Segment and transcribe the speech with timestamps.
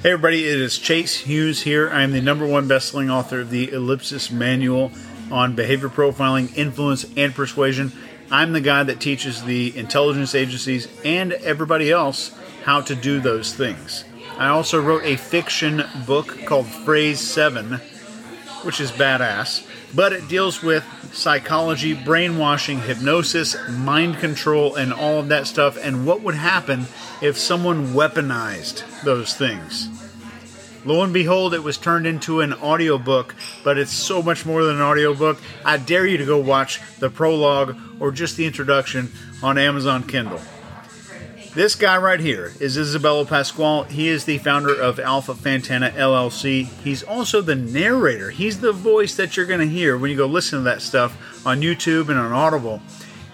[0.00, 1.90] Hey everybody, it is Chase Hughes here.
[1.90, 4.92] I am the number one best-selling author of the Ellipsis Manual
[5.28, 7.90] on Behavior Profiling, Influence, and Persuasion.
[8.30, 12.32] I'm the guy that teaches the intelligence agencies and everybody else
[12.62, 14.04] how to do those things.
[14.38, 17.80] I also wrote a fiction book called Phrase 7,
[18.62, 25.28] which is badass, but it deals with psychology, brainwashing, hypnosis, mind control, and all of
[25.28, 26.86] that stuff, and what would happen
[27.22, 29.88] if someone weaponized those things.
[30.84, 34.76] Lo and behold, it was turned into an audiobook, but it's so much more than
[34.76, 35.38] an audiobook.
[35.64, 40.40] I dare you to go watch the prologue or just the introduction on Amazon Kindle.
[41.58, 43.88] This guy right here is Isabello Pasquale.
[43.88, 46.66] He is the founder of Alpha Fantana LLC.
[46.84, 48.30] He's also the narrator.
[48.30, 51.44] He's the voice that you're going to hear when you go listen to that stuff
[51.44, 52.80] on YouTube and on Audible.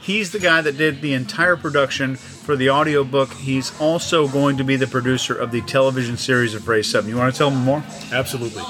[0.00, 3.30] He's the guy that did the entire production for the audiobook.
[3.34, 7.10] He's also going to be the producer of the television series of Phrase 7.
[7.10, 7.84] You want to tell him more?
[8.10, 8.62] Absolutely.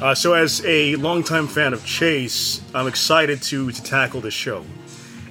[0.00, 4.64] Uh, so, as a longtime fan of Chase, I'm excited to, to tackle this show.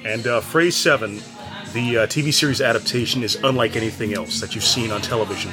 [0.04, 1.20] And uh, Phrase 7,
[1.76, 5.52] the uh, TV series adaptation, is unlike anything else that you've seen on television.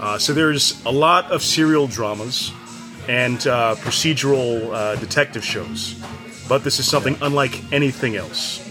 [0.00, 2.52] Uh, so, there's a lot of serial dramas
[3.08, 5.94] and uh, procedural uh, detective shows,
[6.48, 8.68] but this is something unlike anything else.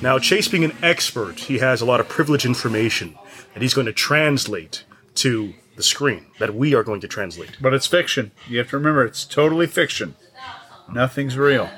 [0.00, 3.18] Now, Chase being an expert, he has a lot of privileged information
[3.52, 4.84] that he's going to translate
[5.16, 7.56] to the screen, that we are going to translate.
[7.60, 8.30] But it's fiction.
[8.48, 10.14] You have to remember, it's totally fiction.
[10.92, 11.68] Nothing's real.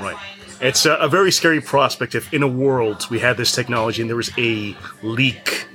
[0.00, 0.16] Right.
[0.64, 4.08] It's a, a very scary prospect if in a world we had this technology and
[4.08, 5.66] there was a leak,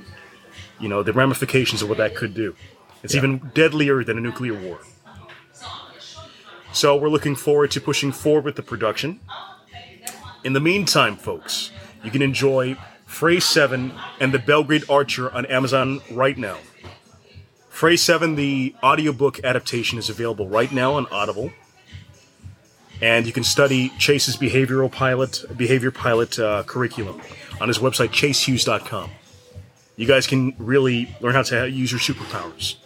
[0.80, 2.56] you know, the ramifications of what that could do.
[3.04, 4.80] It's even deadlier than a nuclear war.
[6.72, 9.20] So we're looking forward to pushing forward with the production.
[10.42, 11.70] In the meantime, folks,
[12.02, 16.58] you can enjoy Phrase 7 and The Belgrade Archer on Amazon right now.
[17.68, 21.52] Phrase 7, the audiobook adaptation, is available right now on Audible.
[23.00, 27.20] And you can study Chase's behavioral pilot, behavior pilot uh, curriculum
[27.60, 29.10] on his website, chasehughes.com.
[29.96, 32.76] You guys can really learn how to use your superpowers.